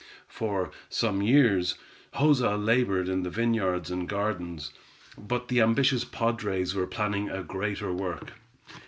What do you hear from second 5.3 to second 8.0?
the ambitious padres were planning a greater